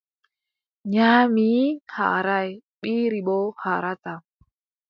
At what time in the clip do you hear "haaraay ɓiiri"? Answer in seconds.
1.97-3.19